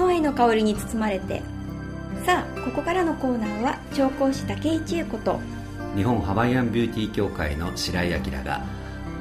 [0.00, 1.42] ハワイの香りに包まれて。
[2.24, 5.38] さあここからのコーナーは調香師竹井千恵子と
[5.94, 8.64] 日本ハワイアンビューティー協会の白井明が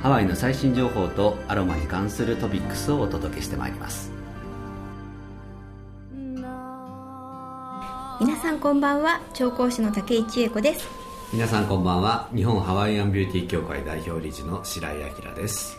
[0.02, 4.10] ハワイの最新情報とアロマに関するトピックスをお届けしてまいります。
[8.22, 10.88] 皆さんこんばんは調香師の竹井千恵子です。
[11.34, 14.96] 皆さんこんばんは日本ハワイアンビューティー協会代表理事の白井
[15.28, 15.78] 明です。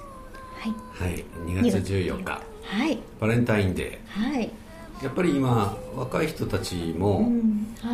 [0.59, 1.11] はい。
[1.11, 2.43] はい2月14日。
[2.65, 2.99] はい。
[3.19, 4.45] バレンタインデはい。
[4.45, 4.60] ー
[5.03, 7.31] やっぱり今若い人たちも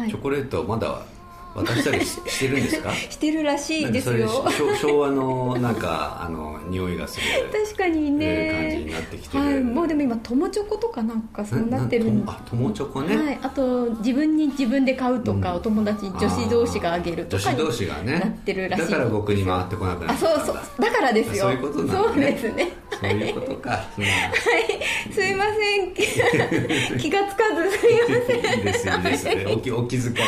[0.09, 1.03] チョコレートまだ
[1.55, 2.93] 渡したりししてるんですか？
[3.09, 4.29] してるらしいですよ。
[4.51, 7.25] 昭昭和のなんかあの匂いがする
[7.65, 9.61] 確かにえー感じにねなってきてる、はい。
[9.63, 15.57] もうでも今友チョコとかなんかそうなってるあ友チョコね、はい、あと自分に自分で買うとか、うん。
[15.57, 18.19] お友達女子同士があげるとかに女子同士がね。
[18.19, 20.57] なってるらしいだから僕に回ってこなくなあっそうそう。
[20.79, 21.45] だからですよ。
[21.45, 22.05] そういうことなんだね。
[22.09, 24.05] そうですねそういうことか、うん
[25.13, 25.95] すいません。
[26.99, 28.59] 気がつかずすいません。
[28.59, 30.21] いいですいいですお気お気遣いな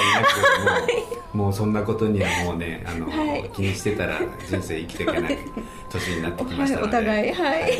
[1.33, 3.50] くもう もうそんなことにはもうねあの、はい。
[3.55, 5.38] 気にしてたら人生生きていけない
[5.91, 7.72] 年になってきましたので、はいお互いはい。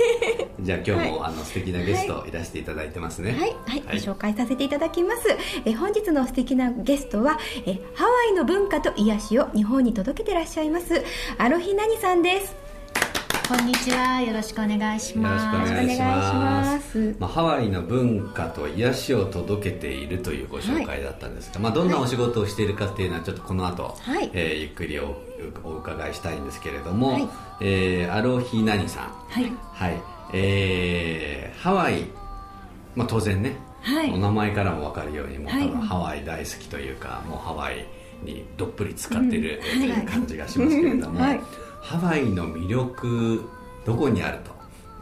[0.61, 2.33] じゃあ今日も、はあの素敵なゲストい。
[2.33, 3.33] らしていただいてますね。
[3.33, 5.23] はい、はい、ご紹介させていただきます。
[5.64, 11.02] え本日の素敵なゲストはえハワイの文化と癒しを日本に届けてらっしゃいます
[11.39, 12.55] アロヒナニさんです。
[13.49, 14.21] こんにちは。
[14.21, 15.57] よろしくお願いします。
[15.57, 16.99] よろしくお願いします。
[16.99, 17.17] ます。
[17.19, 24.31] まあ、ハワイの文化と癒しを届けているというご紹介だったんですが、まあ、どんなお仕事をしているかっていうのはちょっとこの後、はい。
[24.35, 25.17] えーゆっくりお
[25.65, 27.29] お伺いしたいんですけれども、はい。
[27.63, 29.05] えーアロヒナニさん。
[29.29, 29.51] はい。
[29.73, 30.03] はい。
[30.35, 32.05] えーハワイ、
[32.95, 34.11] まあ、当然ね、はい。
[34.11, 35.69] お名前からも分かるようにもう多はい。
[35.69, 37.87] 分ハワイ大好きというか、もうハワイ
[38.23, 39.81] にどっぷり使ってる、うん。
[39.81, 40.05] とい。
[40.05, 41.41] う感じがしますけれども、はい
[41.81, 43.48] ハワイの魅力
[43.84, 44.53] どこにあると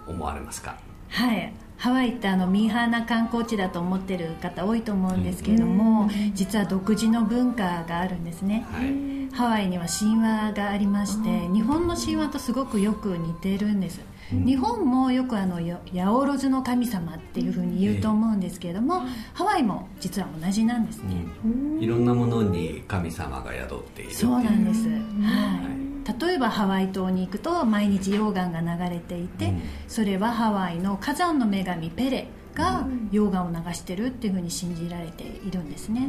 [0.06, 0.76] 思われますか？
[1.08, 1.52] はい。
[1.76, 8.66] ハワイってあのミーハーな観光地だと思ってる方多いと思うんですけれども、実は独自の文化があるんですね。
[8.72, 9.16] はい。
[9.34, 14.00] ハワイには神話がありまして日本の神話とすごくよく似てるんです、
[14.30, 19.02] 日本もよくあのや八百万の神様っていうふうに言うと思うんですけれども、
[19.34, 21.78] ハワイも実は同じなんですね、うん。
[21.82, 25.00] いろんなものに神様が宿っているっていそうなんです、はい、
[26.20, 29.62] 例えばハワイ島に行くと毎日溶岩が流れていて、うん。
[29.88, 36.08] それはハワイの火山の女神ペレが溶岩を流してるっていうふうに信じられているんですね、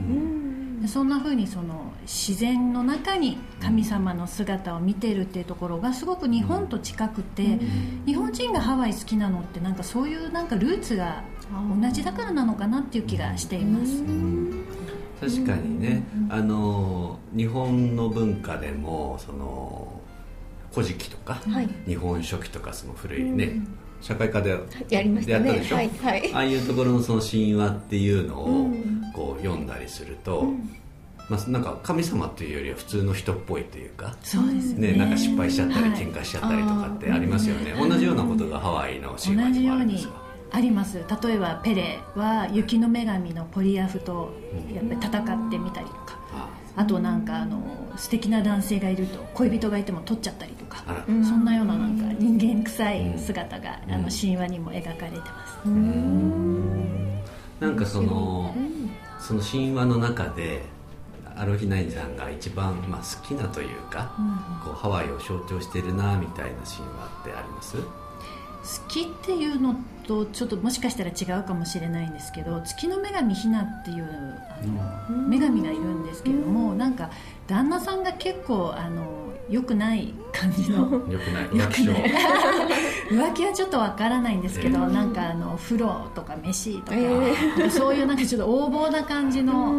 [0.82, 7.60] でそんなふうにその自然の中に神様の姿を見てるっていうところがすごく日本と近くて、
[8.06, 11.22] 日本人がハワイ好きなのってなんかそういうなんかルーツが
[11.82, 14.02] 同じだからなのかなっていう気がしています、
[15.20, 20.02] 確かにね、あの日本の文化でもその
[20.74, 21.70] 古事記とか、はい。
[21.88, 23.62] 日本書紀とかその古いね、
[24.02, 24.58] 社会科で
[24.90, 25.50] やりましたね。
[25.50, 26.34] やったでしょ、はいはい。
[26.34, 28.98] ああいうところのその神話っていうのをうん。
[29.18, 30.54] こう読んだりすると、
[31.28, 34.92] まあ、なんか神様というよりは普通の人っぽいというか、そうですね。
[34.92, 41.04] ね、なんか失敗しちゃったりはい喧嘩しちゃったりとかってありますよね、同じようなことがハワイの神話にようにもあるんですかあります。
[41.24, 44.34] 例えばペレは雪の女神のポリアフと
[44.74, 46.18] やっぱり戦ってみたりとか。
[46.34, 47.60] ああとなんかあの
[47.98, 50.84] 素敵な男性がいると恋人がいても取っちゃったりとか。
[51.08, 53.94] そんなようななんか人間臭い姿がうん。
[53.94, 55.68] あの神話にも描かれてます。
[57.60, 58.54] なんかその
[59.20, 60.64] その神話の中で
[61.36, 64.16] アロヒナインさんが一番、まあ、好きなというか、
[64.64, 67.78] こうハワイを象徴してるなみたいな神話ってあります？
[67.78, 67.84] 好
[68.88, 74.06] きっていうのとちょっともしかしたら違うかもしれないんですけど月の女神ひなっていう
[74.50, 77.10] あの女神がいるんですけれどもなんか
[77.48, 80.92] 旦那さんが結構あの良くない感じの。
[80.92, 81.58] よくない。
[81.58, 81.94] 役所
[83.10, 89.74] 浮気はちょっとわからないんですけど、なんかあの風呂とか飯とか、えそういうなんかちょっと横暴な感じの,、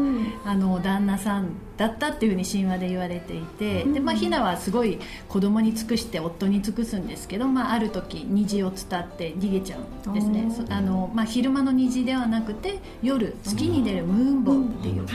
[0.45, 10.51] あの旦那さんだったっていうふうに神話で言われていて、でまあ、ひなはすごい子供に尽くして夫に尽くすんですけど、まあ、ある時虹を伝って逃げちゃうんですね。
[10.51, 15.07] そあの、まあ、昼間の虹ではなくて夜月に出るムーンボーっていう、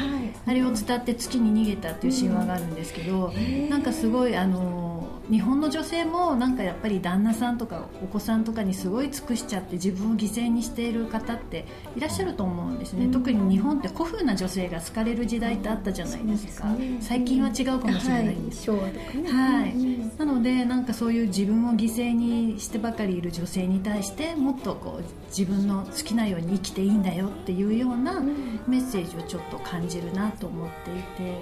[0.45, 3.33] あれを伝って月に逃げたっていう神話があるんですけど、
[3.69, 4.92] なんかすごいあの
[5.29, 11.65] 日本の女性もなんかやっぱり旦那さんとかお子さんとかにすごい尽くしちゃって自分を犠牲にしている方って
[11.95, 16.67] いらっしゃると思うんですね、特に日本って古風な女性が好かれる時代ってあったじゃないですか。
[16.99, 18.63] 最近は違うかもしれないんです。
[18.63, 19.73] 昭和とかねはい、
[20.17, 28.19] なのでなんかそういう自分を犠牲にしてばかりいる女性に対してもっとこう自分の好きなように生きていいんだよっていうような
[28.67, 31.41] メッセージをちょっと感じるなと思っていて、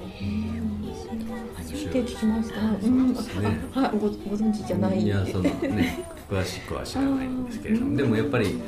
[1.56, 3.16] 初めて聞きました、うん
[3.90, 5.02] そうですねあごご存知じゃない。
[5.02, 7.98] いやそのね詳しくは知らないんですけれども。
[7.98, 8.62] でもやっぱり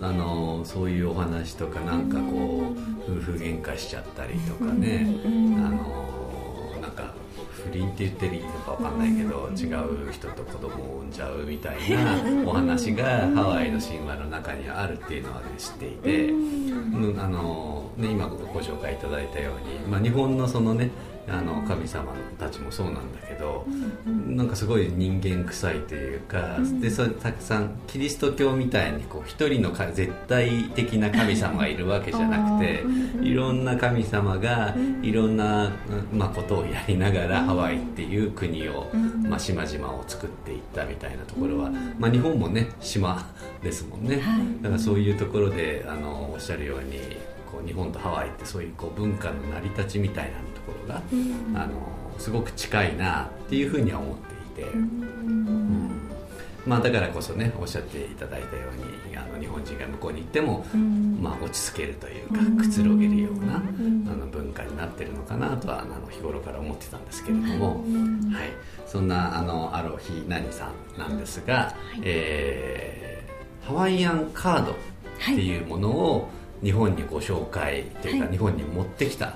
[0.00, 2.74] あのそういうお話とかなんかこ
[3.08, 5.28] う夫婦喧嘩しちゃったりとかね、あ
[5.70, 7.14] のなんか
[7.50, 9.72] 不倫って言っていいのかわかんないけど、違
[10.08, 20.90] う人と子供を産んじゃうみたいなお話がハワイの神話の中にあるっていうのは、ね、知っていて、うんあのね、今ご紹介いただいたように、まあ、日本のそのね
[21.28, 23.66] あの神様たちもそうなんだけど、
[24.26, 32.84] なんかすごい人間臭いというか、でそたくさんキリスト教みたいにこう一人のか絶対的な神様がいるわけじゃなくて
[33.22, 35.72] いろんな神様がいろんな、
[36.12, 38.90] まあ、ことをやりながらハワイっていう国を、
[39.28, 43.28] まあ、島々を作っていったみたいなところは、まあ、日本もね島
[43.62, 44.22] ですもんね、
[44.62, 47.00] だからそういうところであのおっしゃるように
[47.56, 51.02] こう日本とハワイってそういうこう文化の成り立ちみたいなところが、
[51.54, 51.72] あの
[52.18, 54.16] すごく近いなっていうふうには思っ
[54.54, 55.90] ていて、うん。
[56.66, 58.64] まあ、だからこそねおっしゃっていただいたよ
[59.08, 60.66] うにあの日本人が向こうに行っても、
[61.22, 63.60] まあ、落ち着けるというかくつろげるような、あ
[64.16, 67.84] の文化になってるのかなとはあの日頃から思ってたんですけれども、
[68.32, 68.50] はい、
[68.84, 73.06] そんなあのアロヒナニさんなんですが、えー
[73.66, 74.74] ハワイアンカードっ
[75.24, 76.28] ていうものを、
[76.62, 78.32] 日本にご紹介というか、はい。
[78.32, 79.34] 日本に持ってきた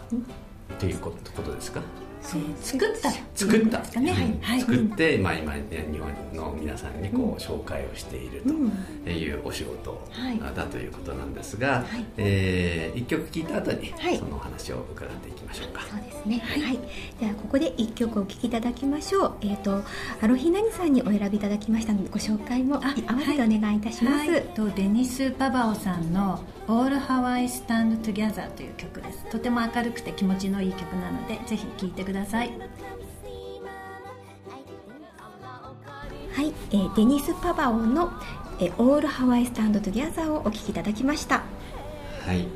[0.78, 1.12] というこ
[1.44, 1.80] とですか？
[2.22, 3.10] 作った。
[3.34, 4.10] 作ったですかね。
[4.10, 4.40] うん。
[4.42, 4.60] はい。
[4.60, 10.38] 作って、まあ、今、ね、日本の皆さんにこう紹介をしているというお仕事はい。
[10.54, 11.84] だということなんですが、
[12.16, 14.18] えー一曲聴いた後にはい。
[14.18, 16.38] そのお話を伺っていきましょうか、そうですね。
[16.38, 16.78] はい、
[17.20, 19.34] ではここで一曲お聴きいただきましょう。
[19.42, 19.82] えっ、と
[20.20, 29.24] アロヒナニさんにお選びいただきましたのでご紹介もあ合わせてお願いいたします、はい、とデニス・パバオさんの「All Hawaii Stand Together」という曲です。
[29.30, 32.09] とても明るくて気持ちのいい曲なのでぜひ聴いてください
[36.34, 38.10] はい、えーデニス・パバオの
[38.60, 41.42] 「えーオール・ハワイ・スタンド・トゥギャザー」をお聴きいただきました。
[42.26, 42.46] はい、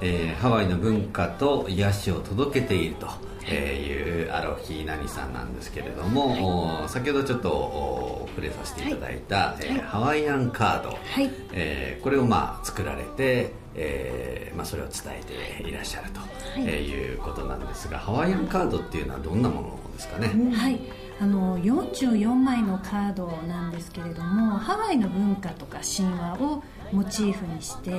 [0.00, 3.08] えーハワイの文化と癒しを届けていると
[3.44, 11.30] えーいうアロヒナニさんなんですけれども、お先ほどちょっとお触れさせていただいた、えーハワイアンカード、はい。
[11.52, 16.20] えーこれをまあ作られて、えーまあ、それを伝えていらっしゃると、
[16.60, 16.64] い。
[16.66, 20.80] えーいうことなんですがハワイアンカードっていうのはどんなものですかね、はい。
[21.20, 26.62] あの44枚のカードなんですけれどもハワイの文化とか神話を
[26.92, 27.90] モチーフにして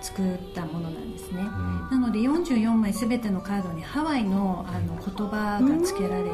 [0.00, 1.42] 作ったものなんですね、
[1.90, 6.30] なので44枚全てのカードにハワイのあの言葉が付けられて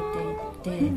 [0.69, 0.91] いて、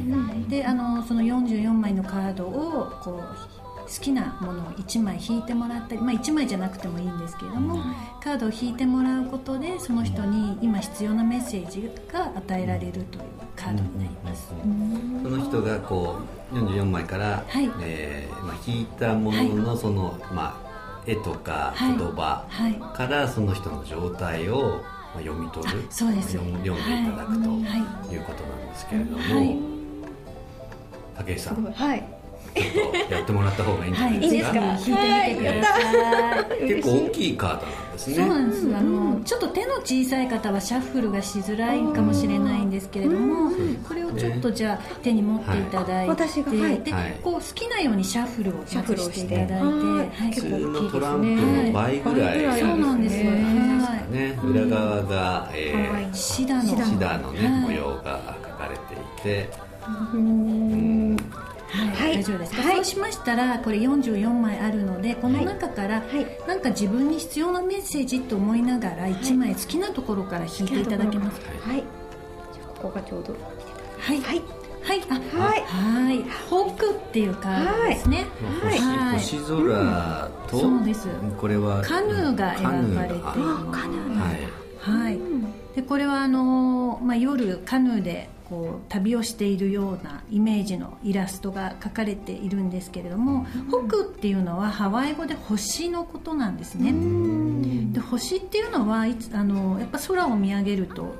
[0.48, 7.82] であのその44枚のカードをこう好きなものを1枚引いてもらったり、まあ、1枚じゃなくてもいいんですけれども、
[8.22, 13.04] カードを引いてもらうことでその人に今必要なメッセージが与えられるという
[13.56, 14.52] カードになります、
[15.22, 16.18] その人がこ
[16.52, 17.70] う44枚から、はい。
[17.80, 20.67] えーまあ、引いたもののその、まあ、
[21.06, 21.96] 絵とかはい。
[21.96, 22.74] 言葉はい。
[22.96, 24.80] からその人の状態を、
[25.14, 25.78] まあ、読み取る。
[25.88, 26.32] あそうです。
[26.32, 28.14] 読んでいただくとはい。
[28.14, 28.16] い。
[28.18, 29.56] うことなんですけれども、はい。
[31.26, 31.64] 武井さん。
[31.72, 32.17] はい
[33.10, 34.98] やってもらった方がいいんじゃないはい、ですか,、ぜひ引い。
[34.98, 36.68] てみてください。
[36.68, 38.14] 結構大きいカードなんですね。
[38.16, 43.50] そうなんです、あのちょっと手の小さい方はシャッフルがしづらいかもしれないんですけれども、
[43.86, 46.08] これをちょっとじゃあ手に持っていただいて、はい。
[46.08, 46.80] 私がはい。
[46.80, 47.16] で、はい。
[47.22, 52.60] こう好きなようにシャッフルをまずしていただいて、シャッフルをしてはい、普通結構のトランプの倍ぐらいはい。
[52.60, 53.36] そうなんですよ、は
[54.10, 54.38] ね。
[54.44, 56.62] 裏側が、えーい、シダの。
[56.62, 57.60] シダのね、はい。
[57.62, 59.50] 模様が描かれていて、
[59.82, 60.16] はい、
[61.68, 62.14] はい。
[62.14, 62.74] 大丈夫ですか、はい。
[62.76, 66.26] そうしましたらこれ44枚あるのでこの中から、はい。
[66.48, 71.50] なんか自分に必要なメッセージと思いながら1枚好きなところから引いていただけますか？
[71.68, 71.84] はい。
[72.52, 73.34] じゃあここがちょうど。
[73.98, 74.20] はい。
[74.20, 74.42] はい。
[74.82, 75.02] はい。
[75.10, 75.60] あはい。
[75.62, 76.24] はい。
[76.48, 78.26] ホクっていうカードですね。
[78.62, 79.18] 星はい。
[79.18, 81.08] 星空と、そうです。
[81.38, 84.38] これはカヌーが選ばれているカヌーはい。
[84.78, 85.18] はい。
[85.76, 96.92] でこれはあの、まあ、夜カヌーでこう旅をしているようなイメージのイラストが描かれているんですけれども「北」っていうのはハワイ語で星のことなんですね。
[97.92, 101.14] で星っていうのはいつあのやっぱ空を見上げると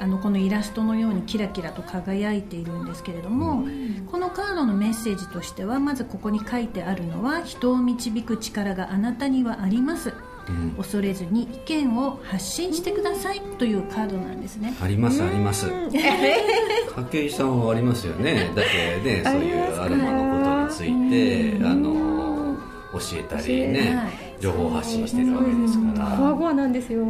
[0.00, 3.66] あのこのイラストのようにキラキラと輝いているんですけれども
[4.10, 10.10] このカードのメッセージとしてはまずここに書いてあるのは人を導く力があなたにはあります。
[10.10, 10.27] うん
[10.76, 14.74] 恐れずに意見を発信してくださいというカードなんですね。
[14.82, 15.66] ありますあります。
[16.96, 18.50] 武井さんはありますよね。
[18.54, 18.64] だっ
[19.02, 22.56] てねそういうアロマのことについてあの
[22.92, 26.16] 教えたりね情報発信してるわけですから。
[26.16, 27.04] こわごわなんですよ。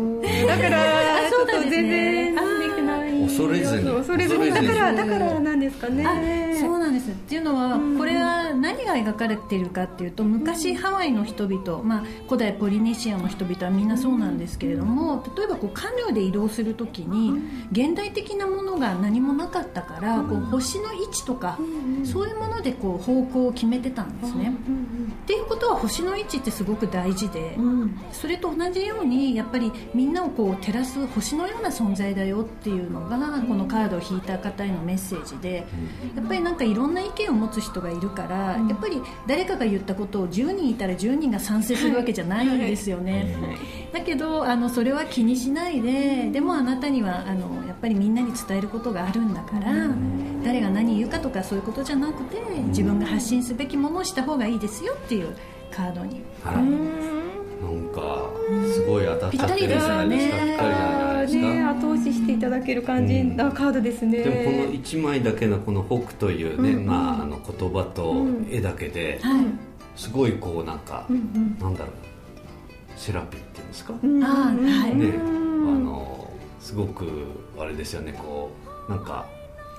[0.46, 2.40] だからちょっと全然で
[2.76, 3.90] きない恐れずに。
[3.90, 4.50] 恐れずに。
[4.50, 6.56] だからだからなんですかね。
[6.60, 7.10] そうなんです。
[7.10, 17.32] っていうのはこれは何が描かれているかっていうと昔ハワイの人々、まあ、古代ポリネシアの人々はみんなそうなんですけれども例えばこうカヌーで移動するときに
[17.72, 21.58] 現代的なものが何もなかったからこう星の位置とか
[22.04, 24.54] そういうものでこう方向を決めてたんですね。
[25.22, 27.58] っていうことは星の位置ってすごく大事で、
[28.12, 35.66] それと同じようにやっぱりみんなをこう照らす星のような存在だよっていうのがこのカードを引いた方へのメッセージで
[36.16, 43.36] やっぱりなんかいろんな意見を持つ人がいるからやっぱり誰かが言ったことを10人いたら10人が賛成するわけじゃないんですよね。
[43.92, 49.88] だけどあのそれは気にしないででもあなたにはあのやっぱりみんなに伝えることがあるんだから
[50.44, 55.36] 誰が何言うかとかそういうことじゃなくて自分が発信すべきものをした方がいいですよっていう
[55.70, 56.22] カードに。
[56.44, 56.52] は
[57.24, 57.27] い
[57.60, 58.30] なんか
[58.72, 60.36] すごい当たっちゃってるじゃないですか。
[60.36, 69.20] ぴったりじゃないですか、ね、後押ししていただける感じなカードですね、でもこの1枚だけのこの「北」というね、まあ、あの言葉と絵だけで、
[69.96, 71.06] すごいこうなんか、
[71.60, 71.90] なんだろう
[72.96, 74.94] セラピーっていうんですか、あはい。
[74.94, 77.06] ねあのすごく
[77.58, 78.50] あれですよねこ
[78.88, 79.26] うなんか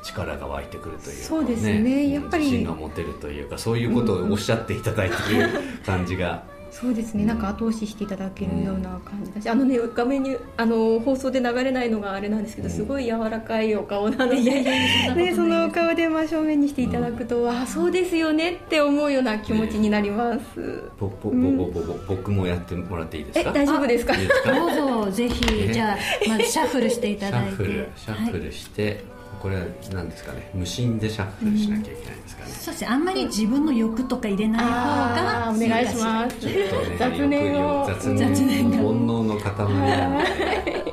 [0.03, 2.11] 力が湧いてくるというか、そうですね。
[2.11, 5.49] やっぱり自信が持てるというかそういうことをおっしゃっていただいている
[5.85, 20.83] 感じがそうですね、なんか後押ししていただけるような感じだし、あのね画面にあの放送で流れないのがあれなんですけど、すごい柔らかいお顔なので、ね、そのお顔で真正面にしていただくと、あそうですよねって思うような気持ちになります。
[20.99, 23.51] ぼぼぼぼぼ僕もやってもらっていいですか？
[23.51, 24.13] 大丈夫ですか？
[24.45, 25.73] どうぞぜひ。
[25.73, 25.97] じゃあ
[26.29, 29.18] まずシャッフルしていただいて、シャッフルシャッフルして。
[29.41, 29.61] これは
[29.93, 30.49] 何ですかね？
[30.53, 32.87] 無心でシャッフルしなきゃいけないんですかね、そうですね。
[32.87, 36.37] あんまり自分の欲とか入れない方がお願いします。
[36.39, 37.85] ちょっとね雑念を。
[37.87, 38.77] 雑念雑念が。
[38.77, 40.83] 煩悩の塊なので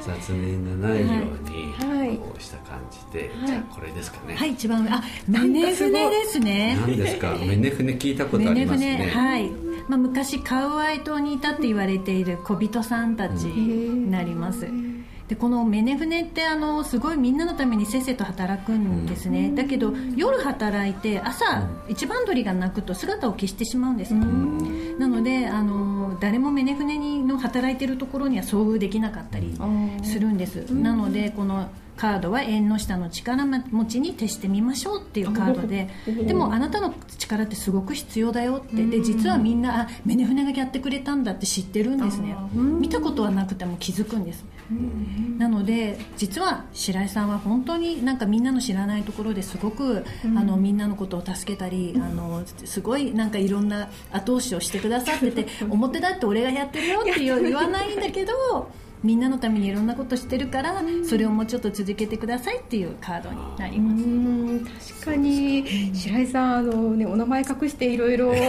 [0.00, 2.16] 雑念がないように、はい。
[2.16, 4.34] こうした感じで、じゃあこれですかね？
[4.36, 4.90] はい一番上。
[4.90, 6.78] あメネ船ですね。
[6.80, 7.34] 何ですか？
[7.40, 8.96] メネ船聞いたことありますね。
[8.96, 9.50] 船はい、
[9.88, 14.66] まあ、昔カウアイ島にいたって言われている小人さんたちになります、
[15.28, 29.58] でこのメネ船ってあのすごいみんなのためにせっせと働くんですね、だけど夜働いて朝、一番鳥が鳴くと姿を消してしまうんです、なのであの誰もメネ船にの働いてるところには遭遇できなかったり
[30.04, 38.84] するんです、なのでこのカードは縁の下の力持ちに徹してみましょうっていうカードででもあなたの力ってすごく必要だよって。
[38.86, 42.36] で実はみんなあメネ船がやってくれたんだって知ってるんですね。
[42.54, 44.44] 見たことはなくても気づくんです
[45.38, 58.32] なので実は白井さんは本当になんかみんなの知らないところですごくあのみんなのことを助けたりあのすごいなんかいろんな後押しをしてくださってて 表だって俺がやってるよって言わないんだけど
[59.02, 64.02] みんなのためにいろんなことしてるからそれをもうちょっと続けてくださいっていうカードになります。
[64.02, 64.66] うん。
[65.00, 65.64] 確かに。
[65.94, 68.34] 白井さんあの、ね、お名前隠していろいろ。
[68.34, 68.42] 隠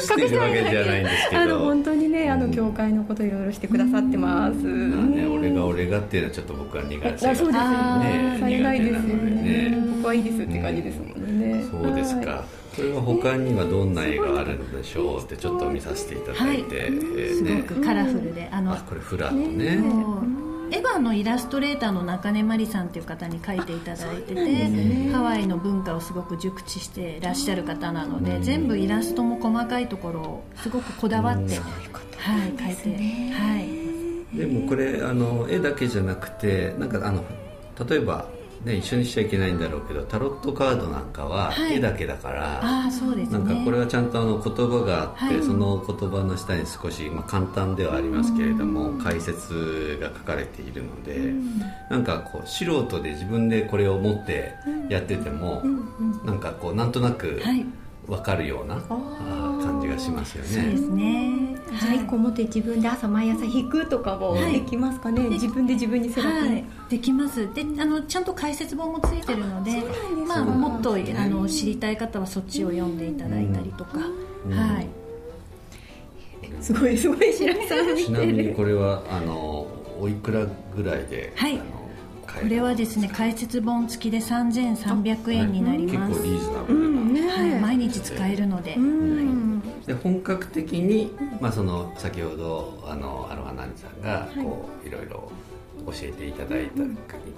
[0.00, 1.42] してるわけじゃないんですけど。
[1.42, 8.36] あの本当にねあの教会のこといろいろしてくださってます、まあね、俺が俺がっていうのはちょっと僕は苦手あそうですよね。
[8.40, 9.70] されないですよね。
[9.70, 9.84] ね。
[9.96, 16.86] 僕はいいですって感じですもんね、そうですか、はいこれは他にはどんな絵があるんでしょうってちょっと見させていただいて、はい。
[16.86, 18.72] えーすねごくカラフルであの。
[18.72, 20.40] あこれフラットね。
[20.72, 31.56] エヴァのイラストレーターの中根真理さんという方に描いていただいてて、ハワイの文化をすごく熟知していらっしゃる方なので、全部イラストも細かいところをすごくこだわって、
[32.18, 33.58] はい、描いて、は
[34.32, 37.24] い、でもこれあの絵だけじゃなくてなんかあの
[37.88, 38.28] 例えば、
[38.64, 41.76] ね、一緒にしちゃいけないんだろうけどタロットカードなんかははい。
[41.76, 43.38] 絵だけだから、ああそうですね。
[43.38, 45.42] なんかこれはちゃんとあの言葉があって、はい。
[45.42, 51.32] その言葉の下に少し、まあ、簡単ではありますけれども、解説が書かれているので、
[51.88, 54.52] なんかこう素人で自分でこれを持って
[54.88, 55.62] やってても、
[56.24, 57.64] なんかこうなんとなくはい
[58.10, 60.48] 分かるような、感じがしますよね。
[60.50, 60.88] そうです。
[60.90, 61.56] ね。
[61.80, 64.54] じゃあ1個持って自分で朝毎朝弾くとかもはい。
[64.54, 67.48] できますかね、自分で自分にセラピー、はい、できます。
[67.54, 69.82] であのちゃんと解説本もついてるので
[70.26, 74.88] まあ、もっと、ねあの知りたい方はそっちを読んでいただいたりとか、はい。
[76.60, 79.68] すごいすごい白井さん見ちなみにこれはあの
[80.00, 81.58] おいくらぐらいで、はい。
[81.58, 87.28] こるれはですね解説本付きで3300円になります、結構リーズナブルな、ね。
[87.28, 89.60] はい、毎日使えるので、うん。
[89.86, 95.30] で本格的に、まあ、その先ほどあのアロハナニさんがこう、いろいろ
[95.86, 96.86] 教えていただいた、い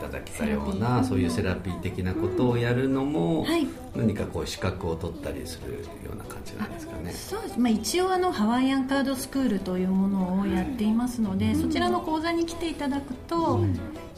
[0.00, 5.74] ただけたようなそういうセラピー的なことをやるのも、はい、何かこう資格を取ったりする
[6.04, 7.12] ような感じなんですかね。
[7.12, 13.64] そうです、まあ、一応あのハワイアンカードスクールというものをやっていますので、そちらの講座に来ていただくと、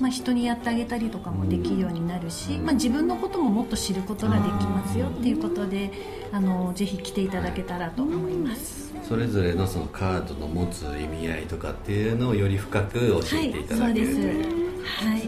[0.01, 5.91] まあ、人にやってあげたりとかもできるようになるし、まあ、自分のことももっと知ることができますよっていうことで
[6.33, 8.93] あのぜひ来ていただけたらと思います。
[9.09, 14.19] それぞれのそのカードの持つ意味合いとかっていうのをより深く教えていただける、はい、というです。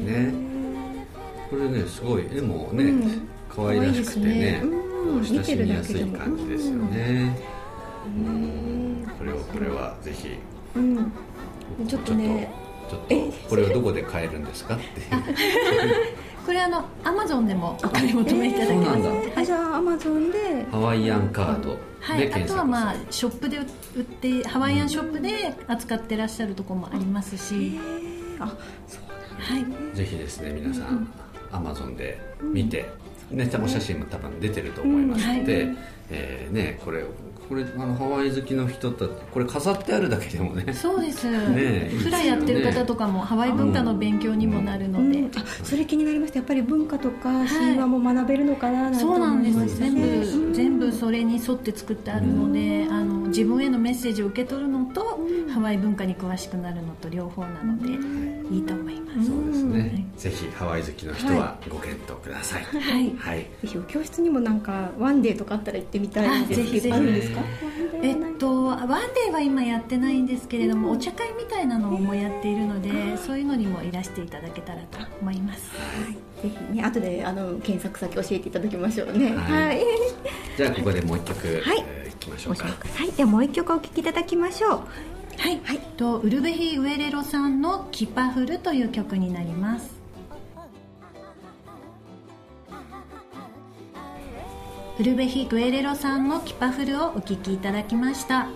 [0.00, 0.32] ね、はい、
[1.50, 2.26] これねすごい。
[2.32, 4.62] 絵もね、うん、可愛らしくてね、ね。
[4.62, 7.38] うん、親しみやすい感じですよね、
[8.06, 10.36] うん、これをこれはぜひ、
[10.74, 11.12] うん、
[11.86, 12.50] ちょっとね
[12.88, 14.76] ちょっとこれはどこで買えるんですか？
[14.76, 14.84] っ て
[16.44, 20.38] これあのアマゾンでもお買い求めいただけます、えー、じゃあアマゾンで
[20.70, 27.80] ハワイアンカードはい、あとはまあショップで売ってハワイアンショップで扱ってらっしゃるところもありますし、
[28.38, 28.54] あ
[28.86, 31.12] そうなんはい、ぜひですね皆さん、
[31.50, 32.88] アマゾンで見て、
[33.32, 37.04] ね、お写真も多分出てると思いますので、うんはい、えー、ね、これ
[37.48, 40.72] これあのハワイ好きの人とこれ飾ってあるだけでもね。
[40.72, 41.30] そうです。
[41.30, 46.38] ねフラやってる方とかも、ハワイ文化の勉強にもなるので、うん、あそれ気になりました。
[46.38, 49.78] やっぱり文化とか神話も学べるのかな、はい、そうなんです。
[49.78, 55.20] 全部全部それに沿って作ってあるので、あの自分へのメッセージを受け取るのと、
[55.52, 57.90] ハワイ文化に詳しくなるのと両方なので、
[58.50, 62.64] いいと思います、そうですね、はい、ぜひハワイ好きの人はご検討ください。
[62.64, 66.94] はい、はい、ぜひ教室にもなんかワンデーとかあったら行ってみたいんですけど。
[66.94, 67.40] あるんですか？
[68.02, 76.10] えっとワンデーは今やってないんですけれども、お茶会みたいなのもやっているのでそういうのにもいらしていただけたらと思います、は
[76.44, 79.34] い、ぜひね後であの検索先教えていただきましょうね。
[79.34, 79.80] はい、
[80.58, 81.84] じゃあここでもう一曲、はい。
[81.88, 82.66] えー、いきましょうか。
[82.66, 83.12] はい。
[83.12, 84.70] ではもう一曲お聴きいただきましょう。
[85.38, 89.95] はい、はい、とウルベヒ・ウエレロさんの「キパフル」という曲になります
[94.98, 98.48] ウルベヒ・グエレロさんのキパフルをお聞きいただきました。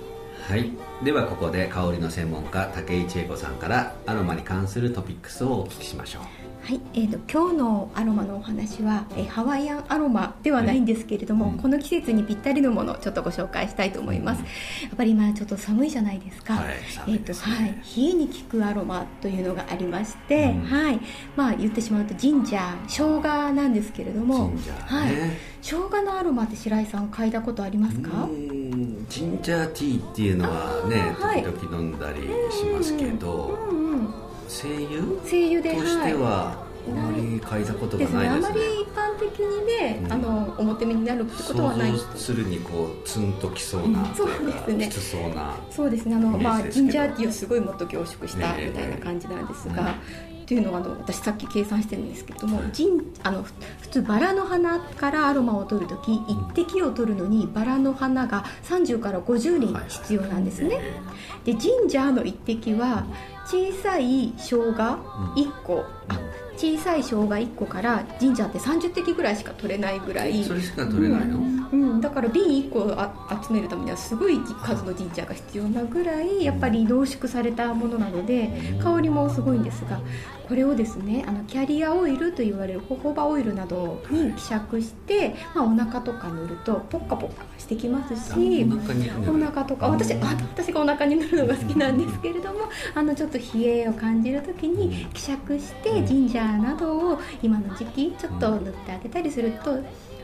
[0.49, 0.73] はい。
[1.05, 6.40] ではここで香りの専門家武井千恵子さんからアロマに関するトピックスをお聞きしましょう。
[6.63, 14.51] はい、えーと、今日のアロマのお話は、えー、ハワイアンアロマではないんですけれども、はい、この季節にぴったりのものをちょっとご紹介したいと思います、うん、や
[14.95, 16.75] っぱり今ちょっと寒いじゃないですか、はい、
[17.09, 21.01] えーとはい、冷えに効くアロマというのがありまして、うん、はい。
[21.35, 25.13] まあ、言ってしまうとジンジャー生姜なんですけれども、ね、はい、
[25.63, 28.29] 生姜のアロマって白井さん嗅いだことありますか？
[29.09, 35.21] ジンジャーティーっていうのはね時々飲んだりしますけど、うんうん声優？
[35.25, 44.89] 声優でとしては、あまり嗅いだことがないですね、ね、あまり一般的にね、うん、あの表目になるってことはないするにこうツンときそうな、うん、そうですね。
[44.89, 46.17] きつそうなそうですね。
[46.17, 60.81] あの、まあ、ジンジャーティーをすごいもっと凝縮したみたいな感じなんですが、ねっていうのはあの私さっき計算してるんですけれども、ジンあの普通バラの花からアロマを取るとき1滴を取るのにバラの花が30から50輪必要なんですね、
[61.45, 63.07] でジンジャーの1滴は
[63.47, 66.19] 小さい生姜1個、あ
[66.57, 70.43] 小さい生姜1個からジンジャーって30滴ぐらいしか取れないぐらい。
[70.43, 71.80] それしか取れないの、うん、うん、
[72.11, 78.51] だから瓶1個あ集めるためにはすごい数のジンジャーが必要なぐらいやっぱり濃縮されたものなので
[78.83, 80.01] 香りもすごいんですが
[80.49, 88.67] これをですねあのキャリアオイルと言われるホホバオイルなどに希釈して、まあ、お腹とか塗るとポッカポッカしてきますし
[89.29, 90.19] お腹とか私あ
[90.53, 99.79] 私がお腹に塗るのが好きなんですけれどもあのちょっと冷えを感じる時に希釈してジンジャーなどを今の時期ちょっと塗ってあげたりすると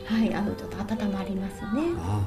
[0.07, 1.83] はいあのちょっと温まりますね。
[1.99, 2.21] あ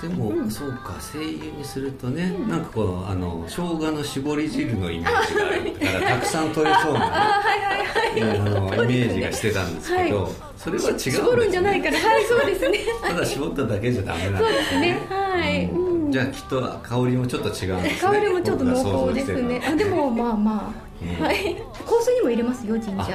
[0.00, 11.98] でも、うん、そうか精油にするとね、うん、なんかこのあの生姜の絞り汁のイメージがあるから たくさん取れそうな、ね、あのイメージがしてたんですけど、はい、それは違う、ね、絞るんじゃないから。
[11.98, 12.78] はいそうですね。
[13.02, 14.48] ただ絞っただけじゃダメなんですね。
[14.48, 15.00] そうですね。
[15.08, 18.10] はい、うん、じゃあきっと香りもちょっと違うんですね。
[18.12, 19.62] 香りもちょっと濃厚ですね。
[19.66, 20.88] あでもまあまあ。
[21.24, 21.56] はい、
[21.88, 23.12] 香水にも入れますよジンジャー。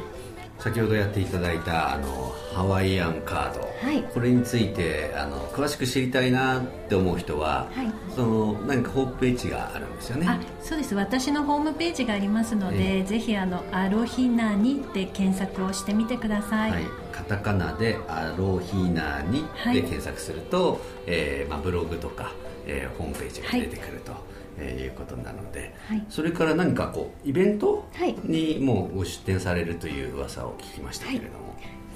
[0.65, 10.27] 先ほどやっていただいたあのハワイアンカード、はい、これについてあの詳しく知りたいなって思う人は、はい、その何かホームページがあるんですよね。
[10.63, 10.95] そうです。
[10.95, 22.33] 私のホームページがありますので、ぜひあの「アロヒナニ」で検索をしてみてください、はい、カタカナで「アロヒナニ」で検索すると、はい、えー、まあ、ブログとか、
[22.67, 27.85] えー、ホームページが出てくると、はいえー、いうことなので、はい、それから何かこうイベント
[28.25, 31.44] にもうご出展されるという噂を聞きましたけれども、はい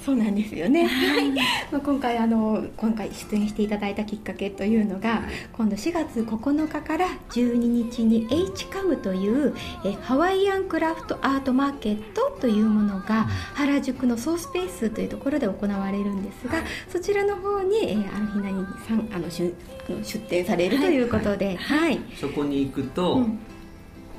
[0.08, 1.30] そうなんですよね、はい、
[1.70, 5.20] まあ、今回あの今回出演していただいたきっかけというのが、はい、
[5.52, 19.52] 今度4月9日から12日に HCAM というえハワイアンクラフトアートマーケットというものが原宿のソースペースというところで行われるんですが、はい、そちらの方に、えー、あのひなにさんあの出
[19.90, 22.00] あの出展されるということで、はい。
[22.18, 23.38] そこに行くと、うん、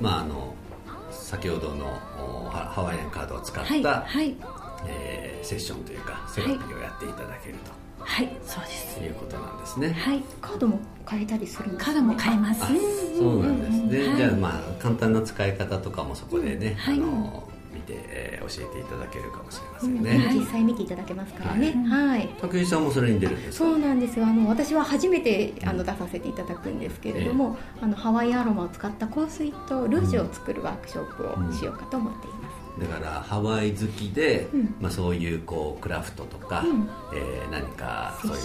[0.00, 0.54] まああの
[1.10, 1.98] 先ほどの
[2.48, 4.36] ハワイアンカードを使った、はい。
[4.86, 7.72] えー、セッションというかセラピーをやっていただけると。
[8.02, 9.00] はい、そうです。
[9.00, 9.92] いうことなんですね。
[9.92, 12.60] はい、カードも変えたりするんです、カードも変えます。
[13.18, 14.16] そうなんですね。
[14.16, 21.72] じゃあまあ簡単な使い方とかもそこでね、あの見て、えー、教えていただけるかもしれませんね、実際見ていただけますからね。
[21.88, 24.26] はい、竹内さんもそれに出るんですそうなんですよ。
[24.26, 32.39] あの私は初めてあの出させていただくんですけれども、あのハワイアロマを使った香水とルージュを作るワークショップをしようかと思っています、
[32.78, 38.38] だからハワイ好きで、うん、まあ、そういうこうクラフトとか、うん、えー、何かそういう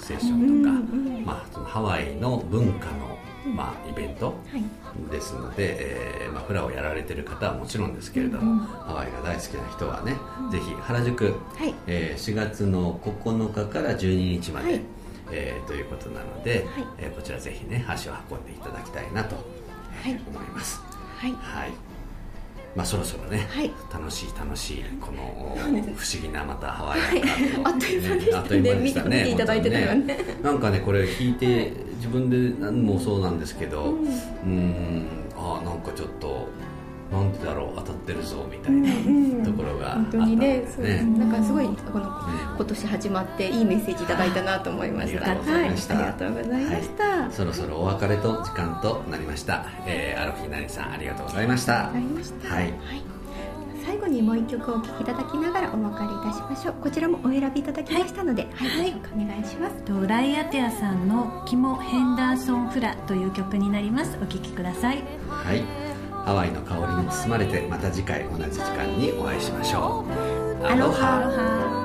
[0.00, 3.18] セッションとか、うんうん、まあ、そのハワイの文化の、
[3.54, 4.34] まあ、イベント
[5.10, 10.16] ですので、はい、えー、まあ、フラをやられてる方はもちろんですけれども、うんうん、ハワイが大好きな人はね、
[10.50, 14.80] ぜひ原宿、はい、えー、4月の9日から12日まで、はい、
[15.32, 19.36] えー、ということなので、はい、えー、こちらぜひね足を運んでいただきたいなと
[20.04, 20.80] 思います。
[21.18, 21.93] はい、はい
[22.74, 25.56] まあそろそろね、はい、楽しい楽しいこの
[25.96, 29.18] 不思議なまたハワイアンカーあっという間でしたね。
[29.18, 30.18] 見ていただいてたよね。
[30.42, 33.96] なんかねこれ聞いて自分で何もそうなんですけどう
[34.46, 35.06] ん。
[35.36, 36.48] あなんかちょっと
[37.12, 38.88] なんでだろう当たってるぞみたいな
[39.94, 42.04] 本当にねそうなんかすごいこの、
[42.56, 51.72] 今年始まっていいメッセージいただいたなと思いましたありがとうございました、ありがとうございました、そろそろお別れと時間となりました、えー、アロフィナリさんありがとうございました。
[51.72, 51.92] は
[52.62, 52.72] い、
[53.84, 56.74] 最後にもう一曲お聴きいただきながらお別れいたしましょう。
[56.82, 59.76] こちらもお選びいただきましたのではい、はい、お願いします。
[59.84, 64.18] とライアテアさんの「キモ・ヘンダーソン・フラ」という曲になります。
[64.22, 65.04] お聴きください。
[65.28, 65.83] はい
[66.24, 70.64] ハワイの香りに包まれてまた次回同じ時間にお会いしましょう。
[70.64, 71.83] アロハ